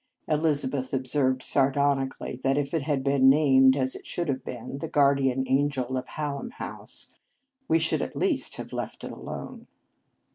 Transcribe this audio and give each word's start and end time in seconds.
Elizabeth 0.27 0.93
observed 0.95 1.43
sardoni 1.43 2.09
cally 2.09 2.35
that 2.41 2.57
if 2.57 2.73
it 2.73 2.81
had 2.81 3.03
been 3.03 3.29
named, 3.29 3.77
as 3.77 3.93
it 3.95 4.07
should 4.07 4.29
have 4.29 4.43
been," 4.43 4.79
The 4.79 4.87
Guardian 4.87 5.43
Angel 5.47 5.95
of 5.95 6.07
Hallam 6.07 6.49
House," 6.55 7.09
we 7.67 7.77
should 7.77 8.01
at 8.01 8.15
least 8.15 8.55
have 8.55 8.73
let 8.73 9.03
it 9.03 9.11
alone. 9.11 9.67